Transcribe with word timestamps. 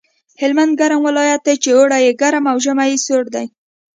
هلمند 0.41 0.73
ګرم 0.79 1.01
ولایت 1.07 1.41
دی 1.47 1.55
چې 1.63 1.69
اوړی 1.77 1.99
یې 2.05 2.11
ګرم 2.21 2.43
او 2.51 2.57
ژمی 2.65 2.87
یې 2.91 2.97
سوړ 3.05 3.23
دی 3.35 3.45